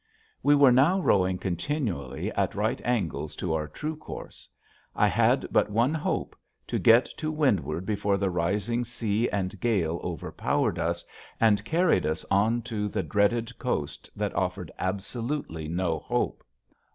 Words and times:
We 0.41 0.55
were 0.55 0.71
now 0.71 0.99
rowing 0.99 1.37
continually 1.37 2.31
at 2.31 2.55
right 2.55 2.81
angles 2.83 3.35
to 3.35 3.53
our 3.53 3.67
true 3.67 3.95
course. 3.95 4.49
I 4.95 5.05
had 5.07 5.45
but 5.51 5.69
one 5.69 5.93
hope, 5.93 6.35
to 6.69 6.79
get 6.79 7.05
to 7.17 7.31
windward 7.31 7.85
before 7.85 8.17
the 8.17 8.31
rising 8.31 8.83
sea 8.83 9.29
and 9.29 9.59
gale 9.59 10.01
overpowered 10.03 10.79
us 10.79 11.05
and 11.39 11.63
carried 11.63 12.07
us 12.07 12.25
onto 12.31 12.87
the 12.87 13.03
dreaded 13.03 13.59
coast 13.59 14.09
that 14.15 14.33
offered 14.33 14.71
absolutely 14.79 15.67
no 15.67 15.99
hope. 15.99 16.43